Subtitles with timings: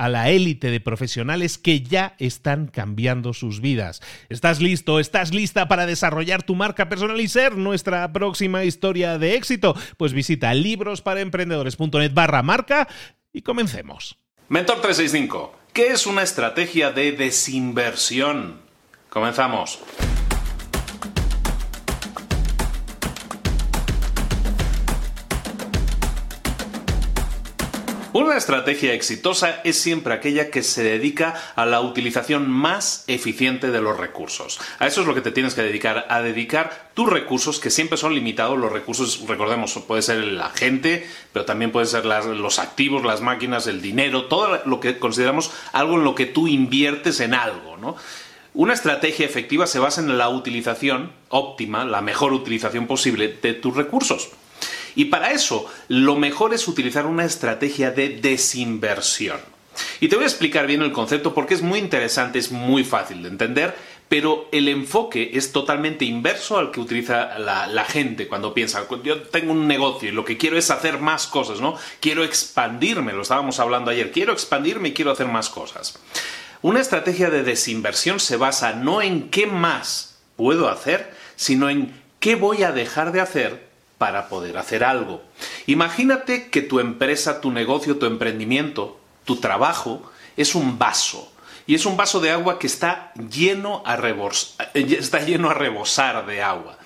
[0.00, 4.00] a la élite de profesionales que ya están cambiando sus vidas.
[4.30, 4.98] ¿Estás listo?
[4.98, 9.76] ¿Estás lista para desarrollar tu marca personal y ser nuestra próxima historia de éxito?
[9.98, 12.88] Pues visita librosparaemprendedores.net barra marca
[13.30, 14.16] y comencemos.
[14.48, 18.62] Mentor 365, ¿qué es una estrategia de desinversión?
[19.10, 19.80] Comenzamos.
[28.12, 33.80] Una estrategia exitosa es siempre aquella que se dedica a la utilización más eficiente de
[33.80, 34.58] los recursos.
[34.80, 37.96] A eso es lo que te tienes que dedicar, a dedicar tus recursos que siempre
[37.96, 38.58] son limitados.
[38.58, 43.68] Los recursos, recordemos, puede ser la gente, pero también pueden ser los activos, las máquinas,
[43.68, 47.94] el dinero, todo lo que consideramos algo en lo que tú inviertes en algo, ¿no?
[48.54, 53.76] Una estrategia efectiva se basa en la utilización óptima, la mejor utilización posible de tus
[53.76, 54.30] recursos.
[54.94, 59.38] Y para eso, lo mejor es utilizar una estrategia de desinversión.
[60.00, 63.22] Y te voy a explicar bien el concepto porque es muy interesante, es muy fácil
[63.22, 63.74] de entender,
[64.08, 69.52] pero el enfoque es totalmente inverso al que utiliza la, gente cuando piensa, yo tengo
[69.52, 71.76] un negocio y lo que quiero es hacer más cosas, ¿no?
[72.00, 76.00] Quiero expandirme, lo estábamos hablando ayer, quiero expandirme y quiero hacer más cosas.
[76.60, 82.34] Una estrategia de desinversión se basa no en qué más puedo hacer, sino en qué
[82.34, 83.69] voy a dejar de hacer
[84.00, 85.22] para poder hacer algo.
[85.66, 91.30] Imagínate que tu empresa, tu negocio, tu emprendimiento, tu trabajo es un vaso.
[91.66, 94.00] Y es un vaso de agua que está lleno a,
[94.72, 96.78] está lleno a rebosar de agua.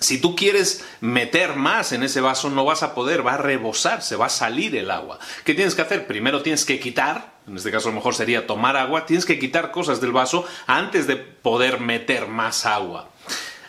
[0.00, 4.02] Si tú quieres meter más en ese vaso, no vas a poder, va a rebosar,
[4.02, 5.20] se va a salir el agua.
[5.44, 6.08] ¿Qué tienes que hacer?
[6.08, 9.38] Primero tienes que quitar, en este caso a lo mejor sería tomar agua, tienes que
[9.38, 13.10] quitar cosas del vaso antes de poder meter más agua.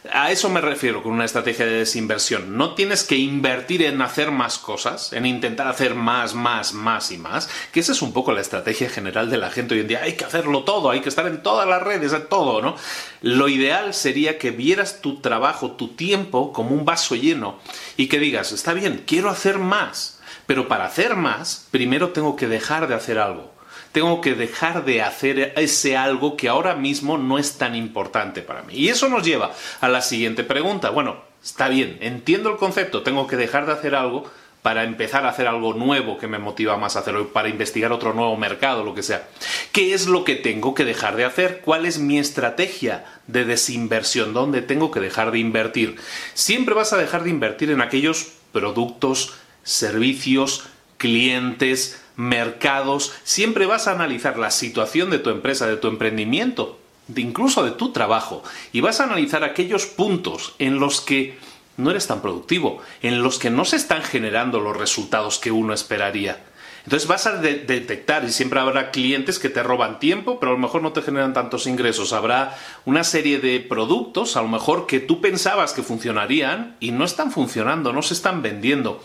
[0.09, 2.57] A eso me refiero con una estrategia de desinversión.
[2.57, 7.19] No tienes que invertir en hacer más cosas, en intentar hacer más, más, más y
[7.19, 10.01] más, que esa es un poco la estrategia general de la gente hoy en día.
[10.01, 12.75] Hay que hacerlo todo, hay que estar en todas las redes, todo, ¿no?
[13.21, 17.59] Lo ideal sería que vieras tu trabajo, tu tiempo como un vaso lleno
[17.95, 22.47] y que digas, está bien, quiero hacer más, pero para hacer más, primero tengo que
[22.47, 23.51] dejar de hacer algo
[23.91, 28.63] tengo que dejar de hacer ese algo que ahora mismo no es tan importante para
[28.63, 28.73] mí.
[28.75, 30.89] Y eso nos lleva a la siguiente pregunta.
[30.89, 34.29] Bueno, está bien, entiendo el concepto, tengo que dejar de hacer algo
[34.61, 38.13] para empezar a hacer algo nuevo que me motiva más a hacerlo, para investigar otro
[38.13, 39.27] nuevo mercado, lo que sea.
[39.71, 41.61] ¿Qué es lo que tengo que dejar de hacer?
[41.65, 44.33] ¿Cuál es mi estrategia de desinversión?
[44.33, 45.95] ¿Dónde tengo que dejar de invertir?
[46.35, 49.33] Siempre vas a dejar de invertir en aquellos productos,
[49.63, 50.65] servicios,
[50.97, 57.21] clientes, mercados, siempre vas a analizar la situación de tu empresa, de tu emprendimiento, de
[57.21, 61.37] incluso de tu trabajo, y vas a analizar aquellos puntos en los que
[61.77, 65.73] no eres tan productivo, en los que no se están generando los resultados que uno
[65.73, 66.43] esperaría.
[66.83, 70.59] Entonces vas a detectar y siempre habrá clientes que te roban tiempo, pero a lo
[70.59, 72.11] mejor no te generan tantos ingresos.
[72.11, 77.05] Habrá una serie de productos, a lo mejor que tú pensabas que funcionarían y no
[77.05, 79.03] están funcionando, no se están vendiendo.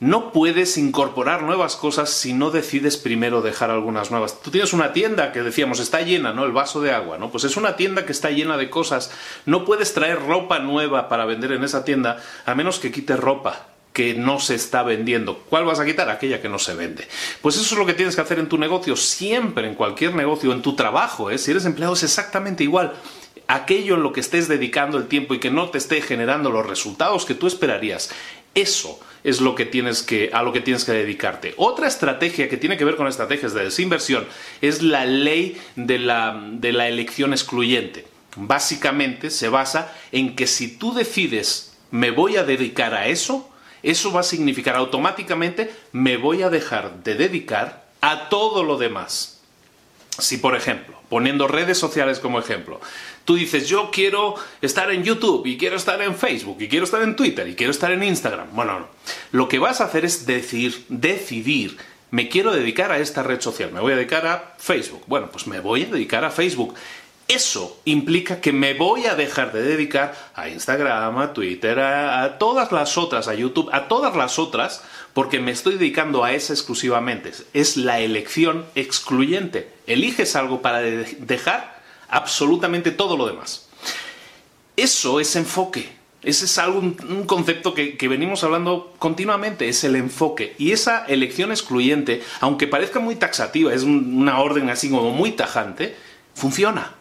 [0.00, 4.40] No puedes incorporar nuevas cosas si no decides primero dejar algunas nuevas.
[4.42, 6.44] Tú tienes una tienda que decíamos está llena, ¿no?
[6.44, 7.30] El vaso de agua, ¿no?
[7.30, 9.12] Pues es una tienda que está llena de cosas.
[9.46, 13.68] No puedes traer ropa nueva para vender en esa tienda a menos que quites ropa
[13.94, 15.38] que no se está vendiendo.
[15.48, 16.10] ¿Cuál vas a quitar?
[16.10, 17.06] Aquella que no se vende.
[17.40, 20.52] Pues eso es lo que tienes que hacer en tu negocio, siempre, en cualquier negocio,
[20.52, 21.30] en tu trabajo.
[21.30, 21.38] ¿eh?
[21.38, 22.92] Si eres empleado es exactamente igual.
[23.46, 26.66] Aquello en lo que estés dedicando el tiempo y que no te esté generando los
[26.66, 28.10] resultados que tú esperarías,
[28.54, 31.54] eso es lo que tienes que, a lo que tienes que dedicarte.
[31.56, 34.26] Otra estrategia que tiene que ver con estrategias de desinversión
[34.60, 38.06] es la ley de la, de la elección excluyente.
[38.36, 43.50] Básicamente se basa en que si tú decides me voy a dedicar a eso,
[43.82, 49.33] eso va a significar automáticamente me voy a dejar de dedicar a todo lo demás.
[50.18, 52.80] Si, por ejemplo, poniendo redes sociales como ejemplo,
[53.24, 57.02] tú dices, yo quiero estar en YouTube y quiero estar en Facebook y quiero estar
[57.02, 58.48] en Twitter y quiero estar en Instagram.
[58.52, 58.88] Bueno, no.
[59.32, 61.76] Lo que vas a hacer es decir, decidir,
[62.10, 65.02] me quiero dedicar a esta red social, me voy a dedicar a Facebook.
[65.06, 66.74] Bueno, pues me voy a dedicar a Facebook.
[67.26, 72.70] Eso implica que me voy a dejar de dedicar a Instagram, a Twitter, a, todas
[72.70, 74.82] las otras, a YouTube, a todas las otras,
[75.14, 77.32] porque me estoy dedicando a esa exclusivamente.
[77.54, 79.70] Es la elección excluyente.
[79.86, 83.68] Eliges algo para dejar absolutamente todo lo demás.
[84.76, 86.04] Eso es enfoque.
[86.22, 90.54] Ese es algo, un, concepto que, venimos hablando continuamente, es el enfoque.
[90.58, 95.96] Y esa elección excluyente, aunque parezca muy taxativa, es una orden así como muy tajante,
[96.34, 96.94] funciona.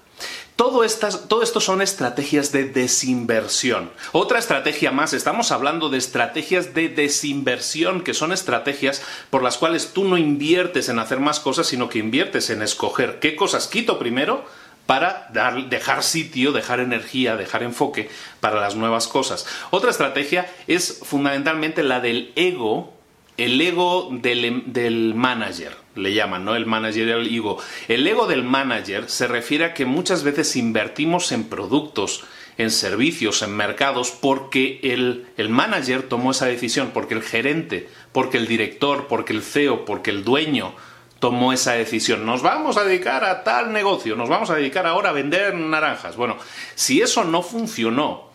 [0.56, 0.86] Todo,
[1.28, 3.90] todo, esto son estrategias de desinversión.
[4.12, 9.02] Otra estrategia más, estamos hablando de estrategias de desinversión, que son estrategias
[9.32, 13.20] por las cuales tú no inviertes en hacer más cosas, sino que inviertes en escoger
[13.20, 14.46] qué cosas quito primero
[14.86, 15.30] para
[15.70, 18.10] dejar sitio, dejar energía, dejar enfoque
[18.40, 19.48] para las nuevas cosas.
[19.72, 22.94] Otra estrategia es fundamentalmente la del ego
[23.38, 26.56] el ego del, manager, le llaman, ¿no?
[26.56, 27.58] El manager, el ego.
[27.88, 32.24] El ego del manager se refiere a que muchas veces invertimos en productos,
[32.58, 38.38] en servicios, en mercados, porque el, el manager tomó esa decisión, porque el gerente, porque
[38.38, 40.76] el director, porque el CEO, porque el dueño
[41.24, 42.26] tomó esa decisión.
[42.26, 46.18] Nos vamos a dedicar a tal negocio, nos vamos a dedicar ahora a vender naranjas.
[46.18, 46.38] Bueno,
[46.76, 48.33] si eso no funcionó,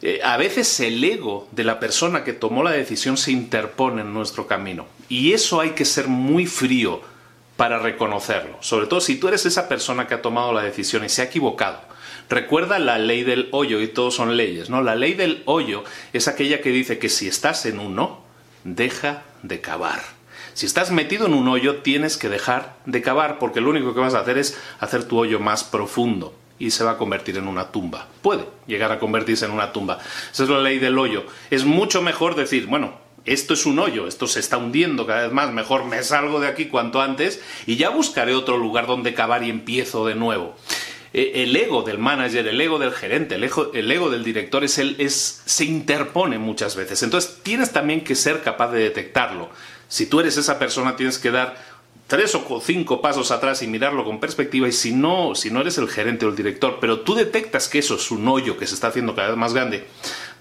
[0.00, 4.14] eh, a veces el ego de la persona que tomó la decisión se interpone en
[4.14, 4.86] nuestro camino.
[5.08, 7.00] Y eso hay que ser muy frío
[7.56, 8.56] para reconocerlo.
[8.60, 11.26] Sobre todo si tú eres esa persona que ha tomado la decisión y se ha
[11.26, 11.80] equivocado.
[12.30, 14.82] Recuerda la ley del hoyo, y todos son leyes, ¿no?
[14.82, 18.22] La ley del hoyo es aquella que dice que si estás en uno,
[18.64, 20.00] deja de cavar.
[20.52, 24.00] Si estás metido en un hoyo, tienes que dejar de cavar, porque lo único que
[24.00, 27.48] vas a hacer es hacer tu hoyo más profundo y se va a convertir en
[27.48, 28.06] una tumba.
[28.22, 29.98] Puede llegar a convertirse en una tumba.
[30.32, 31.24] Esa es la ley del hoyo.
[31.50, 32.94] Es mucho mejor decir, bueno,
[33.24, 36.48] esto es un hoyo, esto se está hundiendo cada vez más, mejor me salgo de
[36.48, 40.56] aquí cuanto antes y ya buscaré otro lugar donde cavar y empiezo de nuevo.
[41.12, 44.64] E, el ego del manager, el ego del gerente, el ego, el ego del director
[44.64, 47.02] es el, es, se interpone muchas veces.
[47.02, 49.50] Entonces tienes también que ser capaz de detectarlo.
[49.88, 51.56] Si tú eres esa persona, tienes que dar
[52.08, 55.78] tres o cinco pasos atrás y mirarlo con perspectiva y si no, si no eres
[55.78, 58.74] el gerente o el director, pero tú detectas que eso es un hoyo que se
[58.74, 59.86] está haciendo cada vez más grande,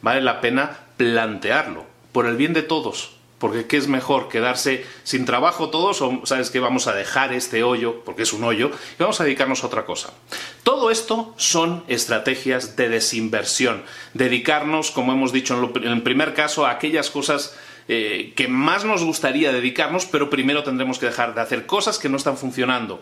[0.01, 3.17] vale la pena plantearlo por el bien de todos.
[3.37, 4.29] Porque ¿qué es mejor?
[4.29, 8.43] ¿Quedarse sin trabajo todos o sabes que vamos a dejar este hoyo, porque es un
[8.43, 10.11] hoyo, y vamos a dedicarnos a otra cosa?
[10.63, 13.83] Todo esto son estrategias de desinversión.
[14.15, 17.55] Dedicarnos, como hemos dicho en, el primer caso, a aquellas cosas
[17.89, 22.09] eh, que más nos gustaría dedicarnos, pero primero tendremos que dejar de hacer cosas que
[22.09, 23.01] no están funcionando.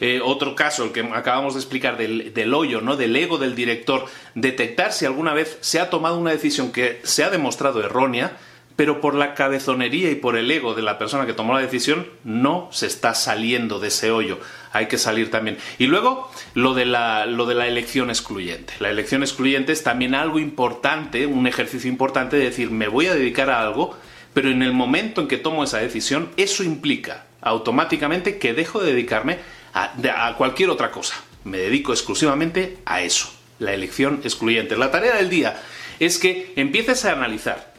[0.00, 2.96] Eh, otro caso, el que acabamos de explicar del, hoyo, ¿no?
[2.96, 7.24] del ego del director, detectar si alguna vez se ha tomado una decisión que se
[7.24, 8.36] ha demostrado errónea,
[8.76, 12.06] pero por la cabezonería y por el ego de la persona que tomó la decisión
[12.24, 14.38] no se está saliendo de ese hoyo.
[14.72, 15.56] Hay que salir también.
[15.78, 18.74] Y luego lo de la, lo de la elección excluyente.
[18.80, 23.14] La elección excluyente es también algo importante, un ejercicio importante de decir, me voy a
[23.14, 23.96] dedicar a algo
[24.36, 28.92] pero en el momento en que tomo esa decisión, eso implica automáticamente que dejo de
[28.92, 29.38] dedicarme
[29.72, 31.14] a, cualquier otra cosa.
[31.44, 34.76] Me dedico exclusivamente a eso, la elección excluyente.
[34.76, 35.58] La tarea del día
[36.00, 37.72] es que empieces a analizar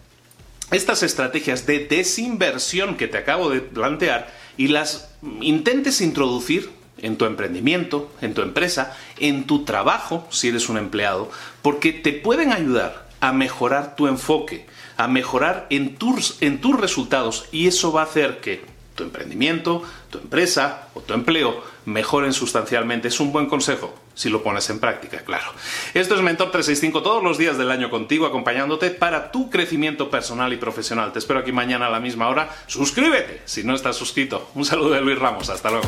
[0.71, 5.11] estas estrategias de desinversión que te acabo de plantear y las
[5.41, 11.29] intentes introducir en tu emprendimiento, en tu empresa, en tu trabajo, si eres un empleado,
[11.61, 14.65] porque te pueden ayudar a mejorar tu enfoque,
[14.97, 19.83] a mejorar en tus, en tus resultados y eso va a hacer que tu emprendimiento,
[20.09, 23.07] tu empresa o tu empleo mejoren sustancialmente.
[23.07, 23.95] Es un buen consejo.
[24.15, 25.45] si lo pones en práctica, claro.
[25.93, 30.51] Esto es Mentor 365 todos los días del año contigo, acompañándote para tu crecimiento personal
[30.51, 31.13] y profesional.
[31.13, 32.49] Te espero aquí mañana a la misma hora.
[32.65, 34.49] Suscríbete si no estás suscrito.
[34.55, 35.49] Un saludo de Luis Ramos.
[35.51, 35.87] Hasta luego.